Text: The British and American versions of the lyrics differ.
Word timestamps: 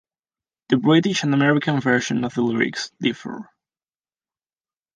The 0.69 0.77
British 0.77 1.21
and 1.21 1.31
American 1.31 1.79
versions 1.79 2.25
of 2.25 2.33
the 2.33 2.41
lyrics 2.41 2.89
differ. 2.99 3.47